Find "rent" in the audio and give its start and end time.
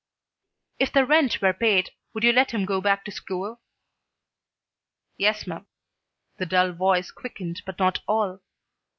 1.05-1.43